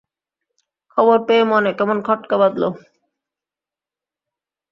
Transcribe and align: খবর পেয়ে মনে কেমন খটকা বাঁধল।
খবর 0.93 1.17
পেয়ে 1.27 1.43
মনে 1.43 1.71
কেমন 1.77 1.97
খটকা 2.07 2.35
বাঁধল। 2.37 2.63